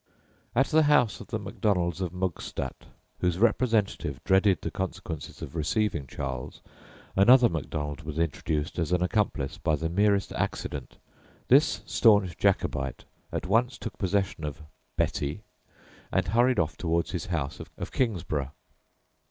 [0.55, 2.87] At the house of the Macdonalds of Mugstat,
[3.19, 6.63] whose representative dreaded the consequences of receiving Charles,
[7.15, 10.97] another Macdonald was introduced as an accomplice by the merest accident.
[11.49, 14.63] This staunch Jacobite at once took possession of
[14.97, 15.43] "Betty,"
[16.11, 18.49] and hurried off towards his house of Kingsburgh.